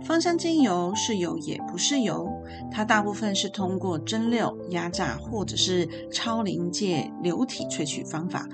[0.00, 2.28] 芳香精油是油也不是油，
[2.70, 8.48] 它大部分是通过蒸馏、压榨或者是超临界流体萃取方法。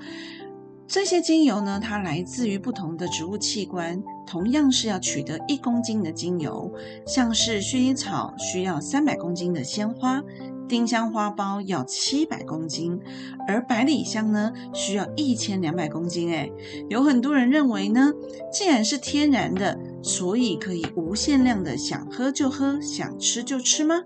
[0.87, 6.71] 这些精油呢，它来自于不同的植物器官，同样是要取得一公斤的精油。
[7.05, 10.23] 像是薰衣草需要三百公斤的鲜花，
[10.67, 12.99] 丁香花苞要七百公斤，
[13.47, 16.31] 而百里香呢需要一千两百公斤。
[16.31, 16.51] 诶
[16.89, 18.11] 有很多人认为呢，
[18.51, 24.01] 既然是天然的，所以可以无限量的想喝就喝，想吃就吃吗？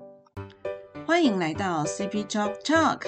[1.06, 3.02] 欢迎来到 CP Talk Talk，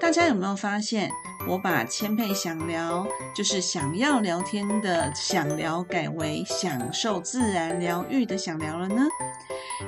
[0.00, 1.10] 大家有没有发现？
[1.48, 9.06] 我把千倍想聊，就是想要聊天的想聊，改为享受自然疗愈的想聊了呢。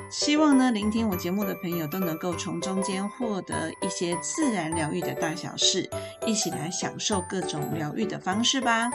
[0.09, 5.89] 希望呢，聆听我节目的朋友都能够从中间获得一些自然疗愈的大小事，
[6.27, 8.91] 一起来享受各种疗愈的方式吧。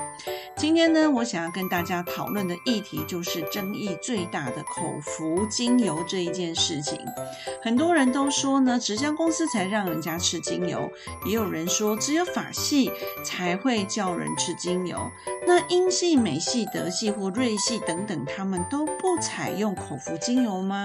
[0.58, 7.00] 今天呢，我想要跟大家讨论的议题就是争议最大的口服精油这一件事情。
[7.62, 10.90] 很多人都说呢，直销公司才让人家吃精油，
[11.26, 12.92] 也有人说只有法系
[13.24, 14.98] 才会叫人吃精油。
[15.46, 20.85] 那英系、美系、德系或瑞系等等，他们都不采用口服精油吗？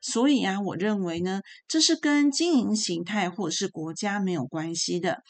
[0.00, 5.22] 所以啊，我认为呢，这是跟经营形态或者是国家没有关系的。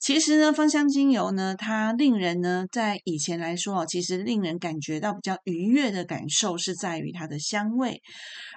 [0.00, 8.02] 其实呢，芳香精油呢，它令人呢，在以前来说哦，其实令人感觉到比较愉悦的感受是在于它的香味。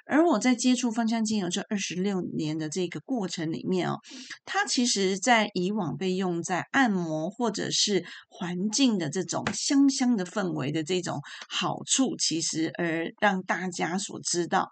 [0.05, 3.99] 而我在接触芳香精油这二十六年的这个过程里面哦，
[4.45, 14.69] 它其实在以往被用在按摩或者是环境的这种香香的氛围的这种好处，其实而让大家所知道。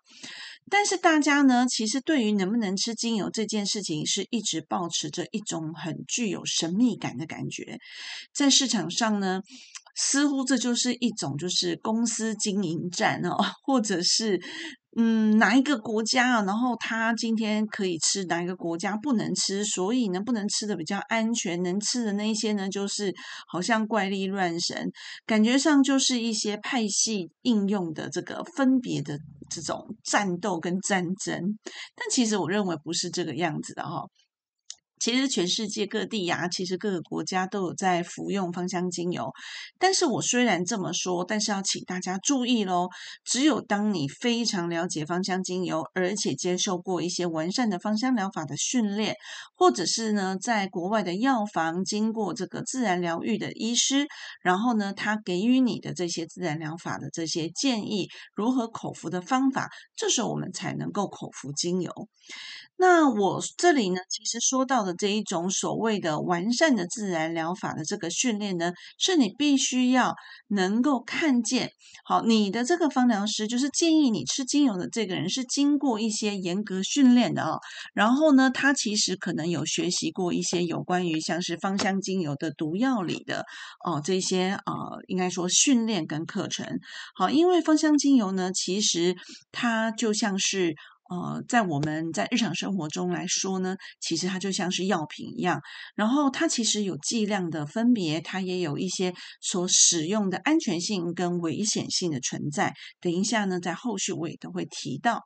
[0.69, 7.79] 但是大家呢，其实对于能不能吃精油这件事情，是一直保持着一种很具有神秘感的感觉。
[8.33, 9.41] 在市场上呢，
[9.95, 14.39] 似乎这就是一种就是公司经营战哦，或者是。
[15.01, 16.43] 嗯，哪一个国家啊？
[16.43, 19.63] 然后他今天可以吃，哪一个国家不能吃？
[19.63, 23.15] 所以呢，不能吃的比较安全，能吃的那一些呢，就是
[23.47, 24.91] 好像怪力乱神，
[25.25, 29.17] 感觉上就是一些派系应用的这个分别的
[29.49, 31.57] 这种战斗跟战争。
[31.95, 34.03] 但其实我认为不是这个样子的哈。
[34.99, 39.31] 其实全世界各地呀，其实各个国家都有在服用芳香精油。
[39.79, 42.89] 但是我虽然这么说，但是要请大家注意喽。
[43.23, 49.15] 只有当你非常了解芳香精油，而且接受过一些完善的芳香疗法的训练，
[49.55, 54.07] 或者是呢，在国外的药房经过这个自然疗愈的医师，
[54.41, 61.91] 然后呢，他给予你的这些自然疗法的这些建议，如何口服的方法，这时候我们才能够口服精油。
[62.81, 70.15] 那我这里呢，其实说到的这一种所谓的完善的自然疗法的这个训练呢，是你必须要
[70.47, 71.73] 能够看见，
[72.05, 77.59] 好，你的这个芳疗师就是建议你吃精油的这个人是经过一些严格训练的哦。
[77.93, 83.45] 然后呢，他其实可能有学习过一些有关于像是芳香精油的毒药里的
[83.85, 86.65] 哦这些呃，应该说训练跟课程。
[87.13, 89.17] 好，因为芳香精油呢，其实
[89.51, 90.75] 它就像是。
[91.09, 95.59] 呃，在我们在日常生活中来说呢，其实它就像是药品一样，
[95.95, 102.75] 然后它其实有剂量的分别，它也有一些所使用的安全性跟危险性的存在。
[103.01, 105.23] 等一下呢，在后续我也都会提到。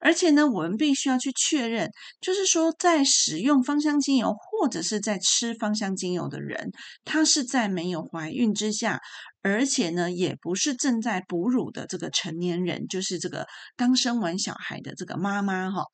[0.00, 1.90] 而且呢，我们必须要去确认，
[2.22, 6.70] 就是说在使用芳香精油或者是在吃芳香精油的人，
[7.04, 8.98] 他是在没有怀孕之下。
[9.40, 15.84] 而且呢，也不是正在哺乳的这个成年人，就是这个刚生完小孩的这个妈妈哈。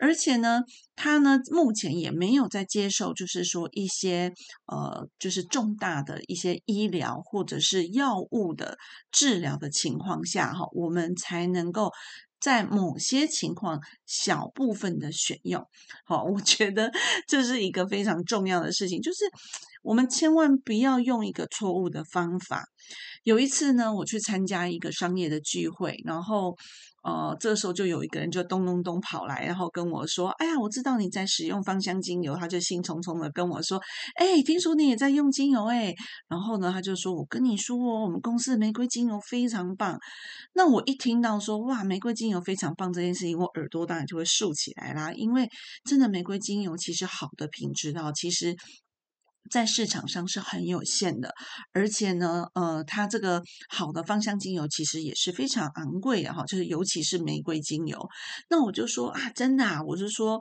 [0.00, 0.62] 而且呢，
[0.96, 4.32] 她呢目前也没有在接受，就是说一些
[4.66, 8.76] 呃，就是重大的一些医疗或者是药物的
[9.12, 11.92] 治疗的情况下哈，我们才能够
[12.40, 15.64] 在某些情况小部分的选用。
[16.04, 16.90] 好，我觉得
[17.26, 19.18] 这是一个非常重要的事情，就是。
[19.88, 22.62] 我们千万不要用一个错误的方法。
[23.24, 26.54] 有一次呢，我去参加一个商业的聚会，然后
[27.02, 33.80] 呃，这时候就有一个人就咚咚咚跑来，然后跟我说：“哎呀，我知道你在使用芳香精油。”他就兴冲冲的跟我说
[34.20, 35.94] ：“哎，听说你也在用精油哎。”
[36.28, 39.98] 然后呢，他就说：“我跟你说哦，我们公司的玫瑰精油非常棒。”
[40.52, 45.48] 那我一听到说“哇，玫瑰精油非常棒”这件事情，我耳朵当然就会竖起来啦，因为
[45.84, 48.54] 真的玫瑰精油其实好的品质哦，其实。
[49.50, 51.32] 在市场上是很有限的，
[51.72, 57.98] 而且呢，呃，它这个好的芳香精油其实也是非常昂贵的哈，就是尤其是玫瑰精油。
[58.50, 60.40] 那我就说啊，真的啊，我是说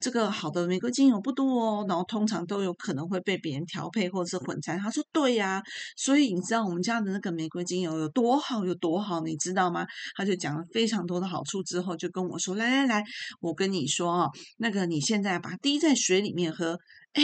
[0.00, 4.78] 这个好的玫瑰精油不多哦，然后通常都有可能会被别人调配或者是混掺。
[4.78, 5.62] 他说对呀，
[5.96, 9.86] 所以你知道我们家的那个玫瑰精油有多好有多好，你知道吗？
[10.16, 13.04] 他就讲了非常多的好处之后，就跟我说来来来，
[13.40, 14.28] 我跟你说啊，
[14.58, 16.78] 那个你现在把它滴在水里面喝。
[17.14, 17.22] 哎，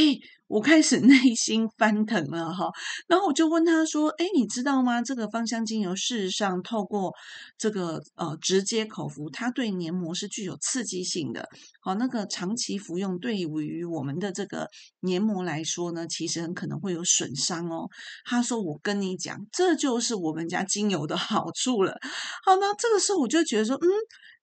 [0.49, 2.71] 我开始 内心翻腾了哈，
[3.07, 5.03] 然后我就问他说：“哎，你知道吗？
[5.03, 7.13] 这个芳香精油事实上透过
[7.59, 11.49] 这个呃直接口服，它对黏膜是具有刺激性的。
[11.81, 14.69] 好，那个长期服用对于我们的这个
[15.01, 17.89] 黏膜来说呢，其实很可能会有损伤哦。”
[18.25, 21.99] 他说：“我跟你讲，这就是我们家精油的好处了。”
[22.45, 23.87] 好，那这个时候我就觉得说，嗯。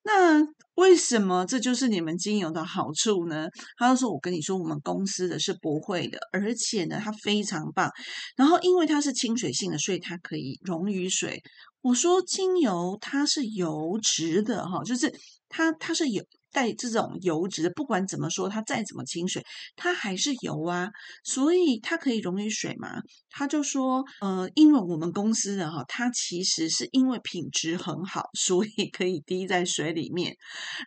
[0.03, 0.43] 那
[0.75, 3.47] 为什么这就是你们精油的好处呢？
[3.77, 7.89] 他就说：“我跟你说，我们公司的是不会的，而且呢，它非常棒。
[8.35, 11.41] 然后因为它是清水性的，所以它可以溶于水。
[11.81, 15.13] 我说精油它是油脂的哈，就是
[15.49, 19.43] 它它是油。”带这种油脂，不管怎么说，它再怎么清水，
[19.75, 20.89] 它还是油啊，
[21.23, 23.01] 所以它可以溶于水嘛。
[23.33, 30.35] 他就说，呃，因为我们公司的哈，它其实是因为品质很好，所以可以滴在水里面。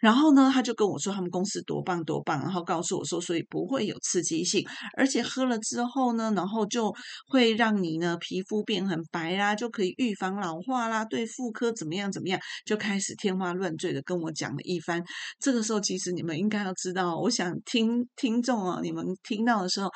[0.03, 4.63] 然后呢，他就跟我说他们公司多棒多棒，然后告诉我说，所以不会有刺激性，
[4.97, 6.93] 而且喝了之后呢，然后就
[7.29, 15.03] 会让你呢皮肤变很白啦，就可以预防老化啦，对妇科怎么样怎么样，就开始天花乱坠的跟我讲了一番。
[15.41, 19.89] 这个时候，其实你们应该要知道，我想听听众啊，你们听到的时候，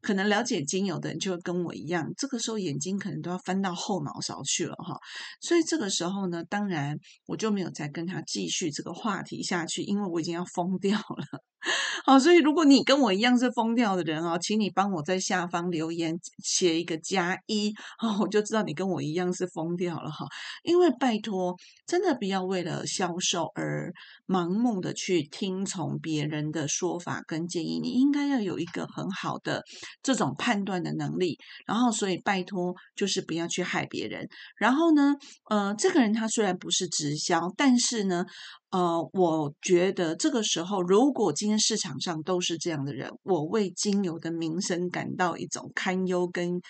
[0.00, 4.96] 可能了解精油的人就会跟我一样，这个时候眼睛可能都要翻到后脑勺去了哈。
[5.40, 6.96] 所以这个时候呢，当然
[7.26, 11.49] 我就没有再跟他继续这个话题下去，因为我已经要疯掉了。
[12.06, 17.70] 好，所以如果你跟我一样是疯掉的人啊，请你帮我在下方留言写一个加一，
[18.00, 20.26] 哦，我就知道你跟我一样是疯掉了哈。
[20.62, 21.54] 因为拜托，
[21.86, 23.92] 真的不要为了销售而
[24.26, 29.62] 盲目的去听从别人的说法跟建议，你应该要有一个很好的
[30.02, 31.38] 这种判断的能力。
[31.66, 34.26] 然后，所以拜托，就是不要去害别人。
[34.56, 35.14] 然后呢，
[35.50, 38.24] 呃，这个人他虽然不是直销，但是呢。
[38.70, 46.60] 呃，我觉得这个时候，如果今天市场上都是这样的人，我为精油的名声感到一种堪忧跟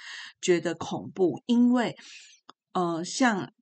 [0.41, 1.94] 觉得恐怖，因为
[2.73, 3.52] 呃，像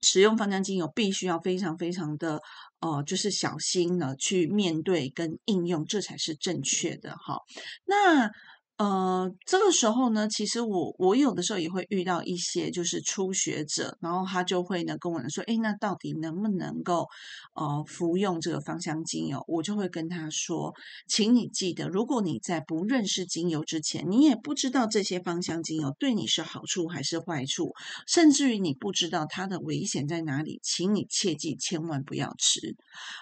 [0.00, 2.40] 使用芳香精油，必须要非常非常的
[2.80, 7.40] 呃，就是小心的去面对跟应用，这才是正确的哈。
[7.84, 8.30] 那。
[8.78, 17.06] 呃，这个时候呢，其实我我有的时候也会遇到一些就是初学者，然后他就会呢跟我说，哎，那到底能不能够
[17.54, 19.42] 呃服用这个芳香精油？
[19.48, 20.74] 我就会跟他说，
[21.08, 27.72] 请你记得，如果你在不认识精油之前，你也不知道这些芳香精油对你是好处还是坏处，
[28.06, 32.76] 甚至于你不知道它的危险在哪里，请你切记千万不要吃。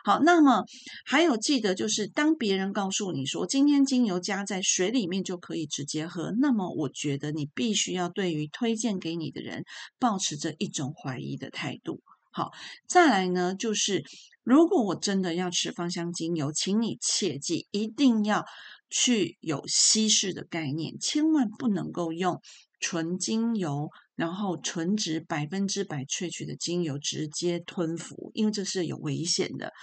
[0.05, 0.65] 好，那么
[1.05, 9.65] 还有记得就是，当别人告诉你说今天精油加在水里面就可以直接喝，那么我觉得你必须要对于推荐给你的人
[9.99, 12.01] 保持着一种怀疑的态度。
[12.33, 12.51] 好，
[12.89, 14.03] 再来呢，就是
[14.43, 18.47] 如果我真的要吃芳香精油，请你切记一定要
[18.89, 22.41] 去有稀释的概念，千万不能够用
[22.81, 29.75] 纯精油，然后纯植百分之百萃取的精油直接吞服，因为这是有危险的。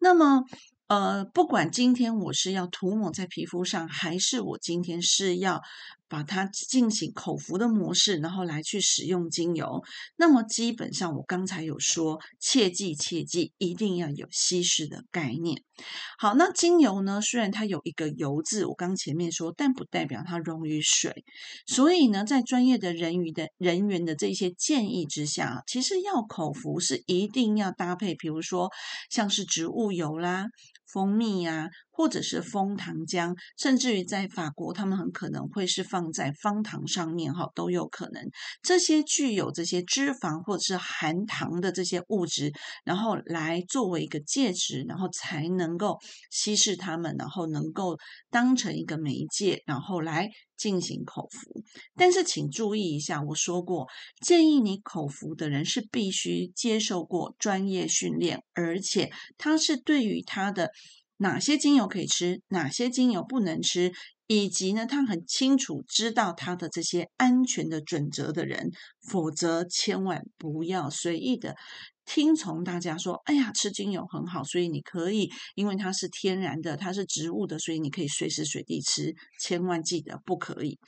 [0.00, 0.42] 那么。
[0.88, 5.62] 呃，不管今天我是要涂抹在皮肤上，还是我今天是要。
[6.06, 9.82] 把它进行口服的模式，然后来去使用精油。
[10.16, 15.62] 那么基本上，我刚才有说，切记切记，一定要有稀释的概念。
[16.16, 17.20] 好，那精油呢？
[17.20, 21.24] 虽然它有一个“油”字，我刚前面说，但不代表它溶于水。
[21.66, 28.70] 所以呢，在专业的人鱼的人员的这些建议之下，其实要口服是一定要搭配，比如说
[29.10, 30.46] 像是植物油啦、
[30.94, 31.70] 蜂蜜呀。
[31.96, 38.20] 或者是枫糖浆，甚至于在法国，他们很可能会是放在方糖上面，哈，都有可能。
[38.62, 42.52] 这些具有这些脂肪或者是含糖的这些物质，
[42.84, 45.96] 然后来作为一个介质，然后才能够
[46.30, 47.96] 稀释它们，然后能够
[48.28, 51.62] 当成一个媒介，然后来进行口服。
[51.94, 53.86] 但是请注意一下，我说过，
[54.20, 60.72] 建议你口服的人是必须接受过专业训练，而且他是对于他的。
[61.24, 63.90] 哪些精油可以吃，哪些精油不能吃，
[64.26, 68.68] 以及呢，他很清楚知道他的这些安全的准则的人，
[69.10, 71.56] 否则千万不要随意的
[72.04, 79.14] 听从大家说，哎呀，吃精油很好，所以你可以，因为它是天然的，它是植物的，所以你可以随时随地吃。
[79.40, 80.78] 千万记得不可以。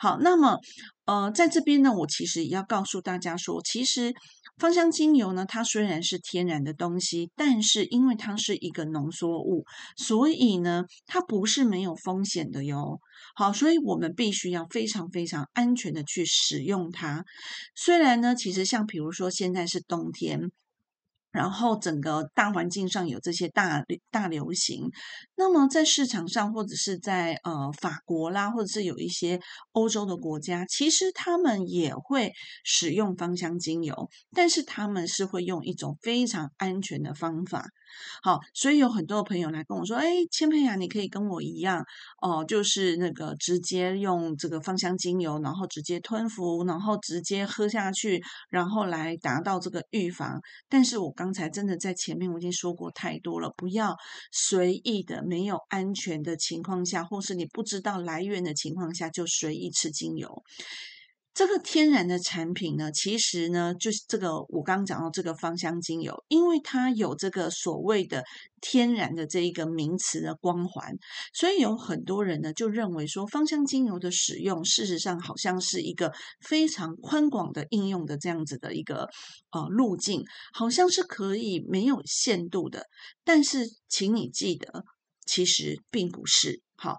[0.00, 0.58] 好，那么
[1.06, 4.12] 呃，在这边呢，我其实也要告诉大家说，其实
[4.56, 9.64] 芳香精油呢，它虽然是天然的东西，但是因为它是一个浓缩物，
[9.96, 13.00] 所以呢，它不是没有风险的哟。
[13.34, 17.24] 好，所以我们必须要非常非常安全的去使用它。
[17.74, 20.50] 虽然呢，其实像比如说现在是冬天。
[21.34, 24.88] 然后整个大环境上有这些大大流行，
[25.34, 29.40] 那么在市场上或者是在呃法国啦，或者是有一些
[29.72, 37.66] 欧洲的国家，其实他们也会使用芳香精油，但是他们是会用一种非常安全的方法。
[38.22, 41.84] 好，所以有很多朋友来跟我说：“哎，千佩雅，你可以跟我一样
[42.20, 53.96] 哦，就是那个直接用这个芳香精油，然后直接吞服，然后直接喝下去，然后来达到这个预防。”但是我刚才真的在前面我已经说过太多了，不要
[54.32, 60.42] 随意的、没有安全的情况下，或是你不知道来源的情况下就随意吃精油。
[61.34, 68.22] 这个天然的产品呢，其实呢，就是这个我刚刚讲到这个芳香精油，因为它有这个所谓的
[68.60, 70.96] 天然的这一个名词的光环，
[71.32, 79.08] 所以有很多人呢就认为说，芳香精油的使用，事实上好像是一个非常宽广的应用的这样子的一个
[79.50, 80.22] 呃路径，
[80.52, 82.86] 好像是可以没有限度的。
[83.24, 84.84] 但是，请你记得，
[85.26, 86.96] 其实并不是好。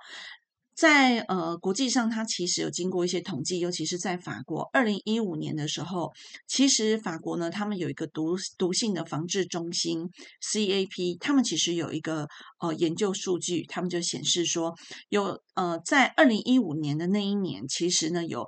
[0.75, 6.12] 在呃国际上，它其实有经过一些统计，尤其是在法国，二零一五年的时候，
[6.48, 10.10] 其实法国呢，他们有一个毒毒性的防治中心
[10.41, 12.27] CAP，他们其实有一个
[12.60, 14.75] 呃研究数据，他们就显示说，
[15.08, 18.46] 有呃在二零一五年的那一年，其实呢有。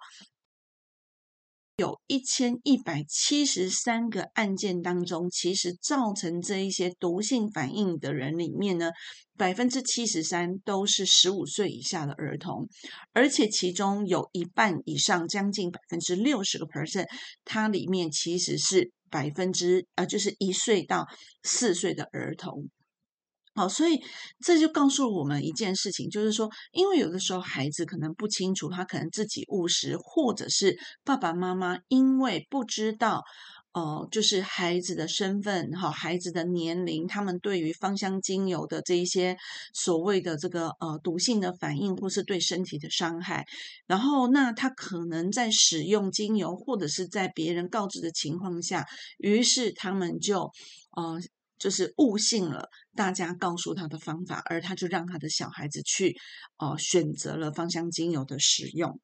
[1.78, 8.90] 有一千一百七十三个案件当中，其实造成这一些毒性反应的人里面呢，
[9.38, 12.68] 百分之七十三都是十五岁以下的儿童，
[13.14, 17.06] 而且其中有一半以上，将近百分之六十个 percent，
[17.46, 21.06] 它里面其实是百分之呃，就是一岁到
[21.44, 22.72] 四岁的儿童。
[23.58, 24.00] 好，所以
[24.40, 33.24] 这就告诉我们一件事情，就是说，因为有的时候孩子可能不清楚，他可能自己误食，或者是爸爸妈妈因为不知道，
[33.74, 39.36] 呃，就是孩子的身份，哈，孩子的年龄，他们对于芳香精油的这一些
[39.74, 43.44] 所谓的这个呃毒性的反应，或是对身体的伤害，
[43.88, 48.86] 然后那他可能在使用精油，或者是在别人告知的情况下，
[49.18, 50.52] 于是他们就
[50.96, 51.20] 呃。
[51.60, 56.16] 就是误信了大家告诉他的方法，而他就让他的小孩子去，
[56.58, 59.00] 呃，选择了芳香精油的使用。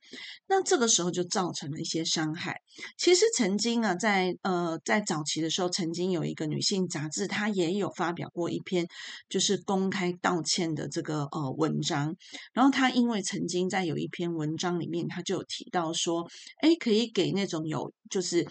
[0.47, 2.61] 那这个时候就造成了一些伤害。
[2.97, 8.87] 其实曾经啊，在呃在早期的时候，曾经有一个女性杂志，它也有发表过一篇
[9.29, 12.15] 就是公开道歉的这个呃文章。
[12.53, 16.27] 然后她因为曾经在有一篇文章里面，她就有提到说，
[16.61, 18.47] 哎，可以给那种有就是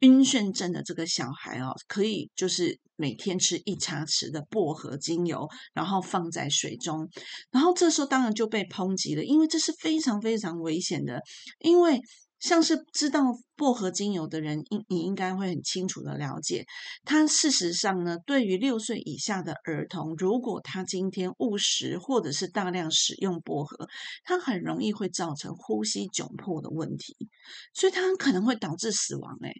[0.00, 2.78] 晕眩症的这个小孩哦，可以就是。
[2.96, 7.10] 每天吃一茶匙的薄荷精油，然后放在水中，
[7.50, 11.20] 然后这时候当然就被抨击了，因为这是非常非常危险的，
[11.58, 12.00] 因为。
[12.44, 13.22] 像是知道
[13.56, 16.66] 薄荷精油的人，应你应该会很清楚的了解，
[17.02, 23.88] 它事实上呢，对于六岁以下的儿童，如果他今天误食或者是大量使用薄荷，
[24.24, 27.16] 它很容易会造成呼吸窘迫的问题，
[27.72, 29.38] 所以它很可能会导致死亡。
[29.40, 29.54] 诶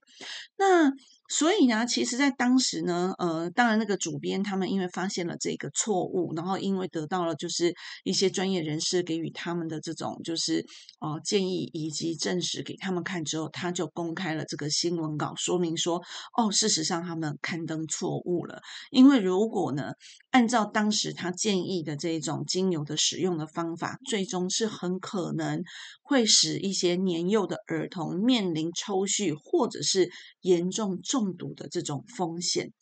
[0.59, 0.91] 那
[1.29, 10.65] 所以呢，其实，在当时呢，呃，当然那个主编他们因为发现了这个错误，然后因为得到了就是一些专业人士给予他们的这种就是
[11.01, 12.77] 呃建议以及证实给。
[12.77, 16.03] 他们看之后，他就公开了这个新闻稿，说明说：
[16.37, 18.61] 哦，事实上他们刊登错误了。
[18.91, 19.93] 因为如果呢，
[20.35, 25.63] 按照当时他建议的这种精油的使用的方法，最终是很可能
[26.03, 30.11] 会使一些年幼的儿童面临抽搐或者是
[30.41, 32.73] 严重中毒的这种风险。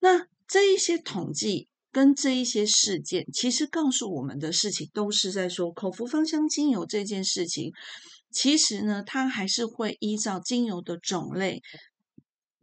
[0.00, 7.70] 那这一些统计跟这一些事件，其实告诉我们的事情，都是在说口服芳香精油这件事情。
[8.30, 11.62] 其实呢，它还是会依照精油的种类，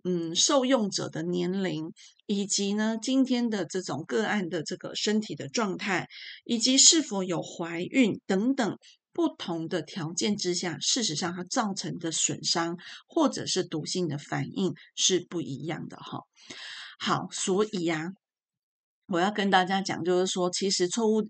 [0.07, 1.91] 嗯，受用者的年龄，
[2.27, 6.07] 以及呢今天的这种个案的这个身体的状态，
[6.43, 8.77] 以及是否有怀孕等等
[9.11, 16.19] 不同的条件之下，事实上它造成的损伤或者是毒性的反应是不一样的哈。
[16.99, 18.11] 好，所以呀，
[19.07, 21.27] 我要跟大家讲，就是说，其实错误。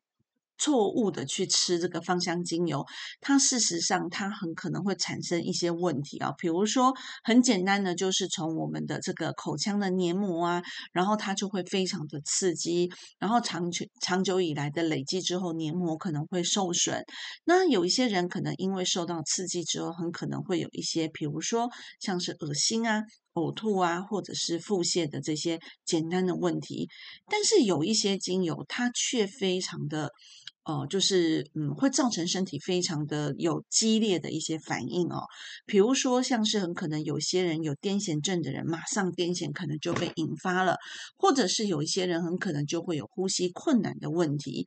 [0.57, 2.85] 错误的去吃这个芳香精油，
[3.21, 6.31] 它事实上它很可能会产生一些问题啊。
[6.37, 6.93] 比如说，
[7.23, 17.03] 很简单的就是从我们的这个口腔的黏膜啊，然后它就会非常的刺激，然后长久长久以来的累积之后，黏膜可能会受损。
[17.43, 21.69] 那有一些人可能因为受到刺激之后，很可能会有一些，比如说
[21.99, 23.03] 像是恶心啊。
[23.35, 26.87] 呕吐啊，或者是腹泻的这些简单的问题，
[27.29, 30.09] 但是有一些精油，它却非常的。
[30.65, 35.21] 哦，就是嗯，会造成身体非常的有激烈的一些反应哦。
[35.67, 40.75] 比如说，像是很可能有些人有癫痫症的人，马上癫痫可能就被引发了，
[41.17, 44.65] 或者是有一些人很可能就会有呼吸困难的问题。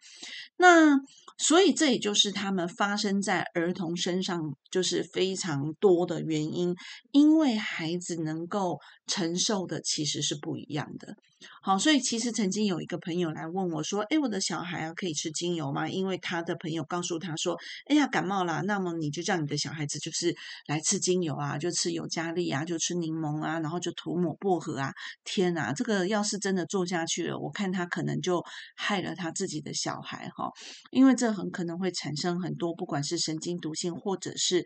[0.56, 0.96] 那
[1.36, 4.40] 所以这也就是他们发生在儿童身上
[4.70, 6.76] 就是非常多的原因，
[7.10, 8.78] 因为孩子能够
[9.08, 11.16] 承受的其实是不一样的。
[11.62, 20.34] 好，所以其实曾经有一个朋友来问我说：“哎，我的小孩啊，可以吃精油吗？”因为他的朋友告诉他说：“哎呀，感冒了，那么你就叫你的小孩子就是
[20.66, 24.92] 来吃精油啊，就吃尤加利啊，就吃柠檬啊，然后就涂抹薄荷啊。”
[25.24, 28.44] 天哪，这个要是真的做下去了，我看他可能就
[28.76, 30.50] 害了他自己的小孩哈，
[30.90, 34.64] 因为这很可能会产生很多不管是神经毒性，或者是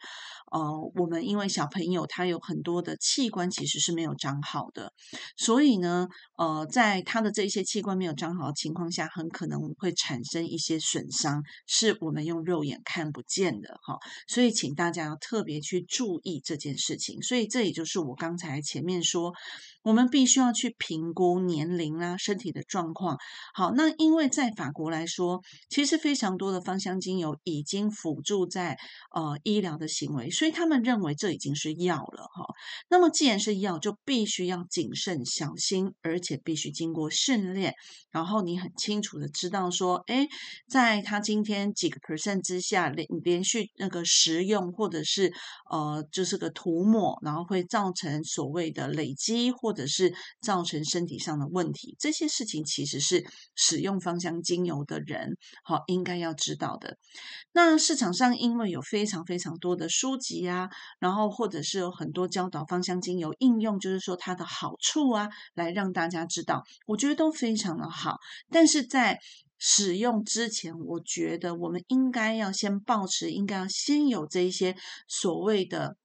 [0.53, 4.93] 呃，我们因为小朋友他有很多的器官其实是没有长好的，
[5.37, 11.11] 所以呢，呃，在他的这些器官没有长好的情况下，很可能会产生一些损。
[11.13, 17.23] 伤是我们用肉眼看不见的哈，所以请大家要特别去注意这件事情。
[17.23, 19.33] 所以这也就是我刚才前面说。
[19.83, 23.19] 我们必须要去评估年龄啊，身体的状况。
[23.55, 28.79] 好，那因为在法国来说，其实非常多的芳香精油已经辅助在
[29.15, 32.47] 呃医疗的行为，所以他们认为这已经是药了哈。
[32.89, 37.75] 那么既然是药，就必须要谨慎小心，而且必须经过训练。
[38.11, 40.29] 然后你很清楚的知道说，哎，
[40.69, 45.33] 在他今天几个 percent 之下连连续那个食用，或者是
[45.71, 50.12] 呃就是个涂抹，然后会造成所谓的累积或或者是
[50.43, 53.25] 造成身体上的问题，这些事情其实是
[53.57, 56.99] 使用芳香精油的人好应该要知道的。
[57.52, 68.19] 那市场上因为有非常非常多的书籍啊，然后或者是有很多教导芳香精油应用，就是说它的好处啊，来让大家知道，我觉得都非常的好。
[68.50, 69.19] 但是在
[69.57, 74.76] 使用之前，我觉得我们应该要先保持，应该要先有这一些
[75.09, 75.97] 所谓的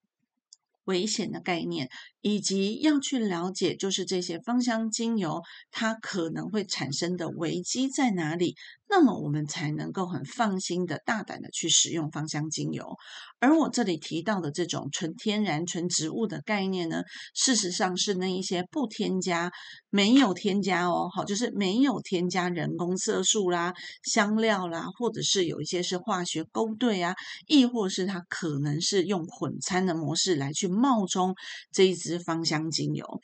[0.88, 1.89] 危险的概念。
[2.22, 8.58] 以及要去了解，就是这些芳香精油它可能会产生的危机在哪里，
[8.89, 12.98] 那么我们才能够很放心的大胆的去使用芳香精油。
[13.40, 19.51] 而我这里提到的这种纯天然、纯植物的概念呢，事实上是那一些不添加、
[19.90, 27.16] 没有添加哦，好，就是没有添加人工色素啦、香料啦，或者是有一些是化学勾兑啊，
[27.48, 31.33] 亦或是它可能是用混餐的模式来去冒充
[31.72, 32.18] 这一支。
[32.27, 33.22] 芳香精油，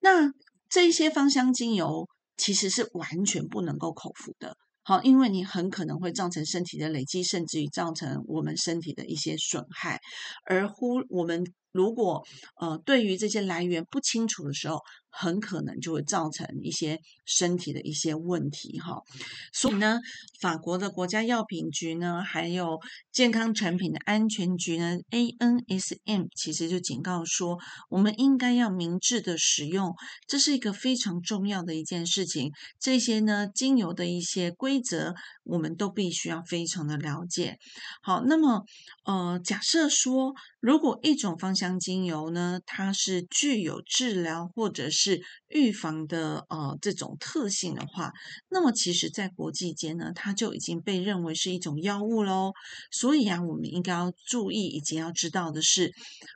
[0.00, 0.30] 那
[0.70, 4.56] 这一些芳香精油其实是完全不能够口服的，
[4.88, 10.00] 好，因为你很可能会造成身体的累积，甚至于造成我们身体的一些损害，
[10.46, 11.44] 而忽我们。
[11.78, 12.26] 如果
[12.60, 19.00] 呃对于这些来源不清楚的时候，很可能就会造成一些身体的一些问题哈。
[19.52, 20.00] 所以呢，
[20.40, 22.78] 法国的国家药品局呢，还有
[23.12, 29.94] 健康产品的安全局呢 （ANSM） 其实就警告说，我们应该要明智的使用，
[30.26, 32.52] 这是一个非常重要的一件事情。
[32.78, 35.14] 这些呢，精油的一些规则，
[35.44, 37.56] 我们都必须要非常的了解。
[38.02, 38.62] 好，那么
[39.04, 48.12] 呃，假设说，如果一种方向香精油呢，它是具有治疗或者是预防的呃这种特性的话，
[48.48, 52.52] 那么其实，在国际间呢，它就已经被认为是一种药物喽。
[52.90, 55.92] 所以啊，我们应该要注意以及要知道的是，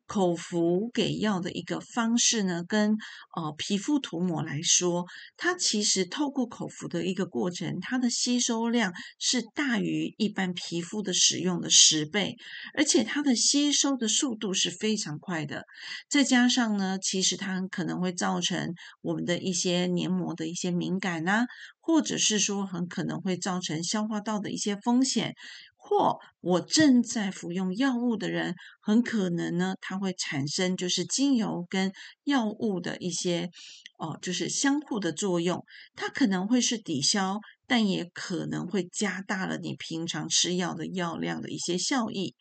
[0.07, 2.96] 口服给药的一个方式呢，跟
[3.37, 12.37] 呃皮肤涂抹来说，它其实透过口服的一个过程，它的吸收量是大于一般皮肤的使用的十倍，
[12.75, 15.12] 而且它的吸收的速度是非常。
[15.22, 15.66] 快的，
[16.09, 21.47] 再加上呢，其实它可能会造成我们的一些黏膜的一些敏感呐，
[21.81, 25.35] 或者是说很可能会造成消化道的一些风险，
[25.77, 31.93] 或我正在服用药物的人，很可能呢，它会产生就是精油跟
[32.25, 33.51] 药物的一些
[33.99, 37.41] 哦，就是相互的作用，它可能会是抵消。
[37.72, 42.35] 但也可能会加大了你平常吃药的药量的一些效益。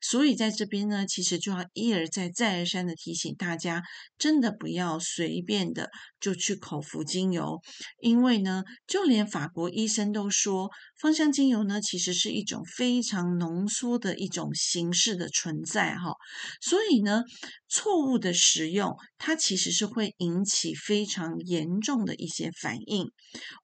[0.00, 3.82] 所以在这边呢，其实就要一而再、再而三的提醒大家，
[4.16, 7.60] 真的不要随便的就去口服精油，
[8.00, 16.14] 因为呢，就连法国医生都说，芳香精油呢，其实是一种非常浓缩的一种形式的存在哈。
[16.62, 17.24] 所以呢，
[17.68, 23.10] 错误的使用，它其实是会引起非常严重的一些反应。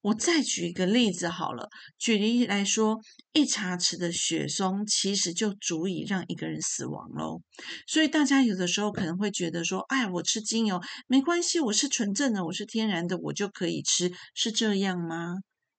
[0.01, 2.99] 我再举一个例子好了，举例来说，
[3.33, 7.41] 一茶匙的雪松其实就足以让一个人死亡喽。
[7.87, 15.37] 所以大家有的时候可能会觉得说，哎，我吃精油没关系，我是纯正的，我是天然的，我就可以吃，是这样吗？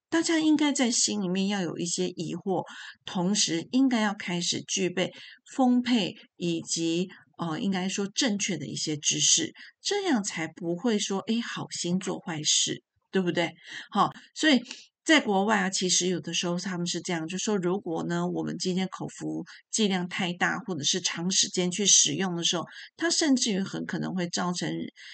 [0.08, 2.64] 大家应该在心里面要有一些疑惑，
[3.04, 5.12] 同时应该要开始具备
[5.52, 12.82] 丰沛以及呃，应该说正确的一些知识，这样才不会说，哎，好心做坏事。
[13.12, 13.54] 对不对？
[13.90, 14.60] 好，所以
[15.02, 24.70] 在国外啊，其实有的时候他们是这样，就说如果呢，我们今天口服剂量太大，或者是长时间去使用的时候，它甚至于很可能会造成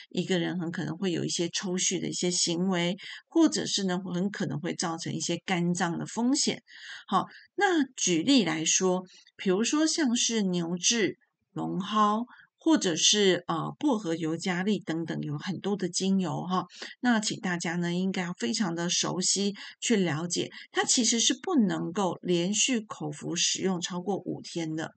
[0.09, 2.97] 一个人很可能会有一些抽蓄的一些行为，
[3.29, 6.61] 或者是呢，很可能会造成一些肝脏的风险。
[7.07, 9.05] 好，那举例来说，
[9.37, 11.19] 比如说像是牛至、
[11.53, 12.27] 龙蒿。
[12.65, 16.65] 或者是呃薄荷尤加利等等，有很多的精油哈。
[17.01, 24.93] 那请大家呢，应该要非常的熟悉去了解，它其实是不能够连续口服使用超过五天的。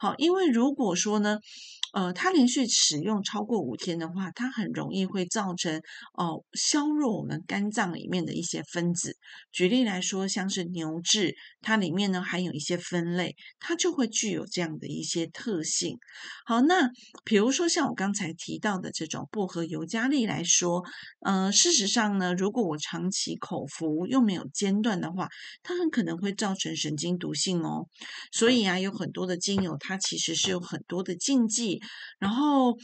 [0.00, 1.38] 好，因为如果说呢。
[1.94, 5.80] 呃，它连续使用超过五天的话，它很容易会造成
[6.14, 9.16] 哦削弱我们肝脏里面的一些分子。
[9.52, 15.96] 举例来说，像是牛至，它里面呢含有一些酚类，它就会具有这样的一些特性。
[16.44, 16.90] 好，那
[17.24, 20.82] 比如说像我刚才提到的这种薄荷尤加利来说，
[21.20, 25.28] 呃，事实上呢，如果我长期口服又没有间断的话，
[25.62, 27.86] 它很可能会造成神经毒性哦。
[28.32, 31.80] 所以啊，有很多的精油，它其实是有很多的禁忌。
[32.18, 32.76] 然后，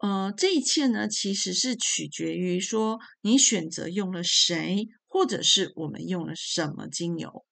[0.00, 7.44] 呃，这一切呢，其实是取决于说你选择用了谁，或者是我们用了什么精油。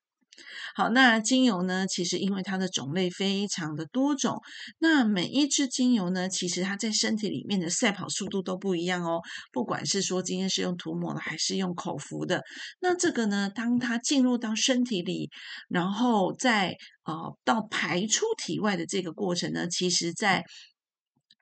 [0.74, 4.42] 好，那精油呢，其实因为它的种类非常的多种，
[4.78, 9.22] 那每一支精油呢，其实它在身体里面的赛跑速度都不一样哦。
[9.50, 12.42] 不管是说今天是用涂抹的，还是用口服的，
[12.80, 15.30] 那这个呢，当它进入到身体里，
[15.70, 20.44] 然后再呃到排出体外的这个过程呢，其实在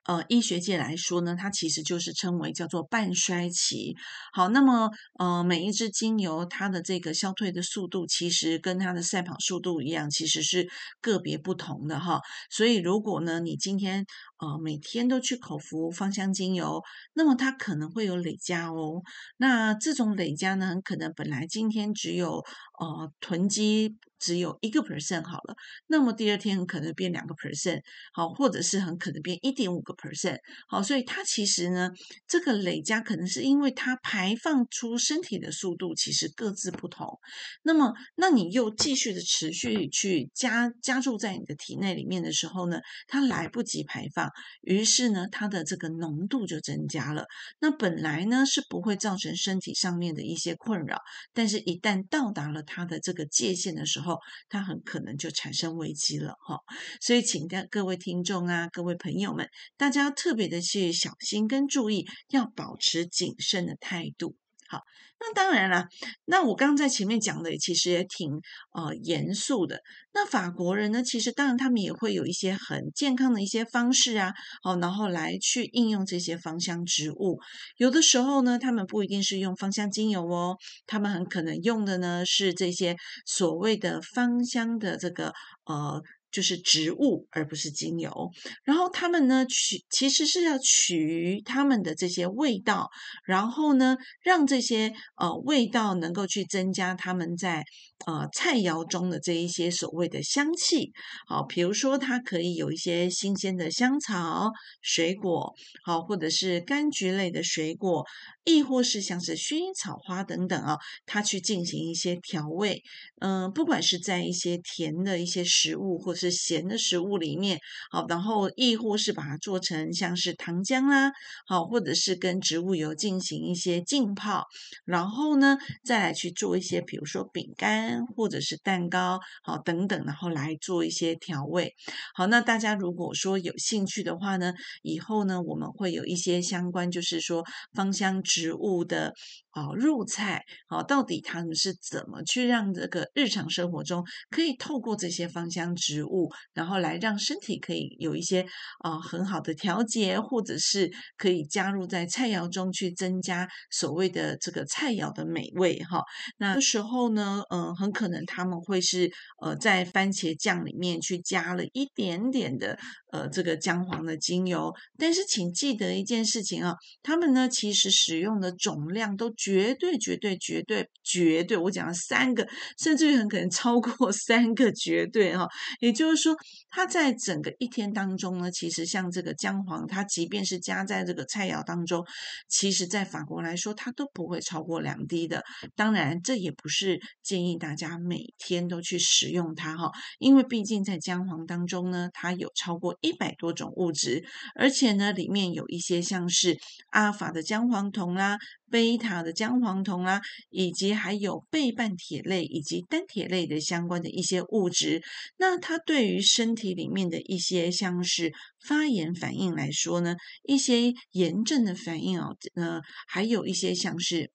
[0.05, 3.95] 呃，医学界来说呢，它其实就是称为叫做半衰期。
[4.33, 10.67] 好，那么呃，每一支精油它的这个消退的速度，其实跟它的赛跑速度一样，其实是
[11.01, 12.21] 个别不同的哈。
[12.51, 14.05] 所以如果呢，你今天
[14.37, 19.01] 呃每天都去口服芳香精油，那么它可能会有累加哦。
[19.37, 22.43] 那这种累加呢，很可能本来今天只有
[22.79, 23.97] 呃囤积。
[24.25, 31.91] 只有一个 percent 好了，那么第二天可能变两个 percent，好，或者是很可能变一点五个 percent，好，所以它其实呢，
[32.27, 37.19] 这个累加可能是因为它排放出身体的速度其实各自不同，
[37.61, 47.27] 那么那你又继续的持续去加加注在你的体内里面的时候呢，它来不及排放，于是呢，它的这个浓度就增加了。
[47.59, 50.99] 那本来呢是不会造成身体上面的一些困扰，
[51.31, 54.14] 但是一旦到达了它的这个界限的时候，
[54.49, 56.59] 它很可能就产生危机了哈，
[57.01, 64.35] 所以请各各位听众啊，各位朋友们，大家特别的去小心跟注意，要保持谨慎的态度。
[64.67, 64.81] 好，
[65.19, 65.87] 那当然啦，
[66.25, 68.31] 那我刚刚在前面讲的其实也挺
[68.73, 69.79] 呃严肃的。
[70.11, 77.39] 那法国人呢，其实当然他们也会有一些很健康的一些方式啊，好，然后来去应用这些芳香植物。
[77.77, 85.33] 有的时候呢，他们不一定是用芳香精油哦，他们很可能用的呢是这些所谓的芳香的这个
[85.65, 86.01] 呃。
[86.35, 88.29] 就是植物，而不是精油。
[88.65, 92.89] 然后他们呢取其实是要取他们的这些味道，
[93.25, 97.63] 然后呢让这些呃味道能够去增加他们在
[98.05, 100.91] 呃菜肴中的这一些所谓的香气。
[101.25, 105.53] 好，比如说它可以有一些新鲜的香草、水果，
[105.85, 108.03] 好，或者是柑橘类的水果，
[108.43, 112.83] 亦或是像是薰衣草花等等啊，它去进行一些调味。
[113.21, 117.59] 嗯，不管是在一些甜的一些食物，或是咸的食物里面，
[117.89, 121.11] 好，然后亦或是把它做成像是糖浆啦，
[121.45, 124.45] 好，或者是跟植物油进行一些浸泡，
[124.85, 131.75] 然后呢，再来去做一些，比如说饼干或者是蛋糕，好，等等，然后来做一些调味。
[132.13, 139.13] 好，那大家如果说有兴趣的话呢，以后呢，我们会有一些相关，就是说芳香植物的
[139.55, 148.45] 啊入菜，啊到底他们是怎么去让这个日常生活中可以透过这些芳香植物，然后来让身体可以有一些
[148.83, 156.03] 啊很好的调节，或者是可以加入在菜肴中去增加所谓的这个菜肴的美味哈。
[156.37, 159.09] 那时候呢，呃，很可能他们会是
[159.41, 162.77] 呃在番茄酱里面去加了一点点的
[163.15, 172.45] 呃这个姜黄的精油，但是请记得一件事情啊，他们呢其实使用的总量都绝对绝对绝对绝对，我讲了三个，
[172.77, 175.47] 甚至于很可能超过三个绝对哈。
[175.79, 176.35] 也就是说，
[176.69, 182.03] 它在整个一天当中呢，其实像这个姜黄，它即便是加在这个菜肴当中，
[182.49, 185.43] 其实在法国来说，它都不会超过两滴的。
[185.75, 194.23] 当然，这也不是建议大家每天都去使用它哈，因为毕竟在姜黄当中呢，它有超过一百多种物质，
[194.55, 196.57] 而且呢，里面有一些像是
[196.89, 198.37] 阿法的姜黄酮啦。
[198.67, 205.01] 贝塔的姜黄酮啦，以及还有倍半铁类以及单铁类的相关的一些物质，
[205.37, 208.33] 那它对于身体里面的一些像是
[208.67, 214.31] 发炎反应来说呢，一些炎症的反应哦，呃，还有一些像是。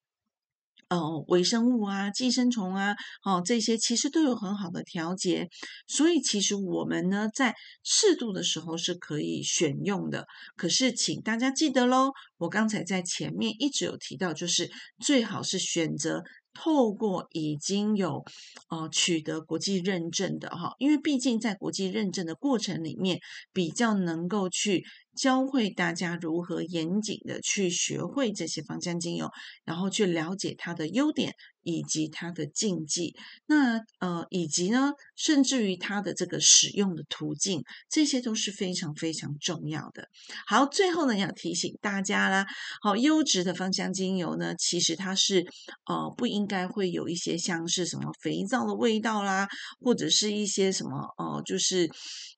[0.91, 5.49] 呃，微生物啊，寄生虫啊，哦，这些其实都有很好的调节，
[5.87, 10.27] 所以其实我们呢，在适度的时候是可以选用的。
[10.57, 16.23] 可是，请大家记得喽，我刚才在前面一直有提到，就是最好是选择。
[16.53, 18.25] 透过已经有
[18.71, 23.21] 呃取得国际认证的哈，因为毕竟在国际认证的过程里面，
[23.53, 24.85] 比较能够去
[25.21, 29.31] 教会大家如何严谨的去学会这些芳香精油，
[29.65, 31.35] 然后去了解它的优点。
[31.63, 40.09] 以及它的禁忌，那呃，以及呢，甚至于它的这个使用的途径，这些都是非常非常重要的。
[40.47, 42.47] 好，最后呢，要提醒大家啦，
[42.81, 45.45] 好，优质的芳香精油呢，其实它是
[45.85, 49.47] 呃不应该会有一些像是什么肥皂的味道啦，
[49.81, 51.91] 或者是一些什么呃，就是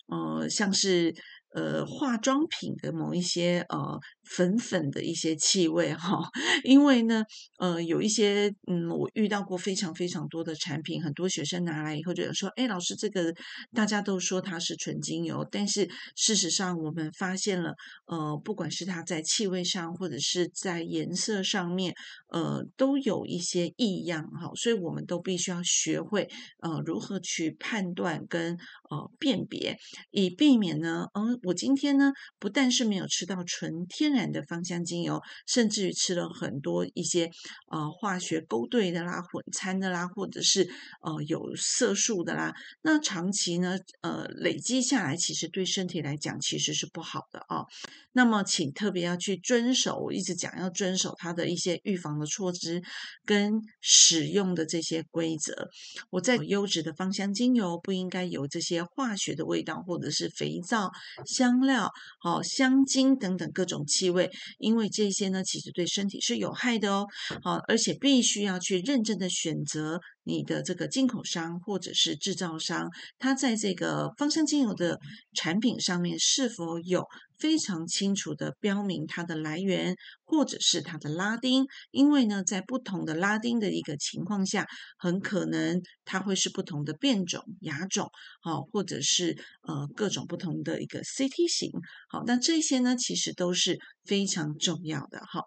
[0.09, 1.15] 呃，像是。
[1.55, 6.19] 呃，化妆品的某一些呃粉粉的一些气味哈，
[6.65, 7.25] 因为呢，
[7.59, 13.35] 呃，有一些嗯，我遇到过非常非常多的产品，很多学生拿来以后就说，哎，老师，这个
[13.75, 15.87] 大家都说它是纯精油，但是
[16.17, 17.75] 事实上我们发现了，
[18.07, 21.95] 呃，不管是它在气味上或者是在颜色上面，
[22.31, 28.57] 呃，都有一些异样哈，所以我们都必须要学会呃如何去判断跟
[28.89, 29.77] 呃辨别，
[30.11, 31.39] 以避免呢，嗯。
[31.45, 37.29] 我今天呢，不但是没有吃到纯天然的芳香精油，甚至于吃了很多一些
[37.71, 40.63] 呃化学勾兑的啦、混掺的啦，或者是
[41.03, 42.55] 呃有色素的啦。
[42.83, 47.65] 那长期呢，呃累积下来，其实对身体来讲其实是不好的啊。
[48.13, 52.83] 那么，请特别要去遵守，我一直讲要遵守它的一些预防的措施
[53.25, 55.69] 跟使用的这些规则。
[56.11, 60.93] 我在优质的芳香精油不应该有这些化学的味道，或者是肥皂。
[61.33, 61.91] 香料、
[62.21, 67.07] 好香精等等各种气味，因为这些呢，其实对身体是有害的哦。
[67.43, 74.99] 好，而且必须要去认真的选择你的这个进口商或者是制造商，他在这个芳香精油的
[75.35, 77.07] 产品上面是否有。
[77.39, 88.09] 非常清楚的标明它的来源，或者是它的拉丁，因为呢，在不同的拉丁的一个情况下，很可能它会是不同的变种、亚种，
[88.43, 91.73] 好，或者是呃各种不同的一个 CT 型，
[92.09, 95.43] 好，那这些呢，其实都是非常重要的，哈。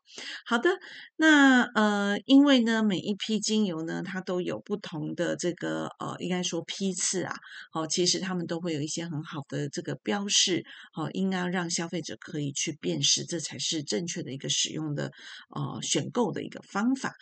[0.45, 0.71] 好的，
[1.15, 7.35] 那呃，因为呢，每一批精油呢，它都有不同的这个呃，应该说批次啊，
[7.71, 15.11] 好，其实他们都会有一些很好的这个标示，好，应该让消费者可以去辨识，这才是正确的一个使用的
[15.55, 17.13] 呃选购的一个方法。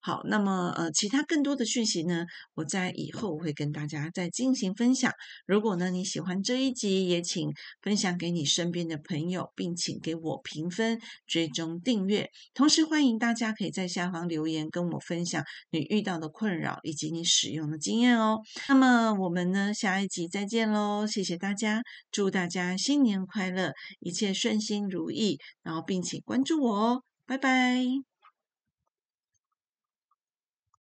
[0.00, 5.10] 好，那么呃其他更多的讯息呢，我在以后会跟大家再进行分享。
[5.46, 7.50] 如果呢你喜欢这一集，也请
[7.80, 12.28] 分享给你身边的朋友，并请给我评分、追踪订阅。
[12.52, 18.40] 同时欢迎大家可以在下方留言跟我分享你遇到的困扰以及你使用的经验哦。
[18.68, 23.72] 那么我们呢下一集再见喽，谢谢大家，祝大家新年快乐！
[24.00, 28.11] 一切顺心如意，然后并且关注我哦，拜拜。